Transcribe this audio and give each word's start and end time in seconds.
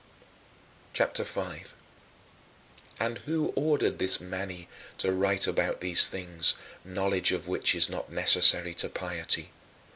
"CHAPTER 0.93 1.23
V 1.23 1.39
8. 1.41 1.73
And 2.99 3.19
who 3.19 3.53
ordered 3.55 3.99
this 3.99 4.19
Mani 4.19 4.67
to 4.97 5.11
write 5.11 5.45
about 5.45 5.79
these 5.79 6.07
things, 6.09 6.55
knowledge 6.83 7.31
of 7.31 7.47
which 7.47 7.75
is 7.75 7.87
not 7.87 8.11
necessary 8.11 8.73
to 8.73 8.89
piety? 8.89 9.51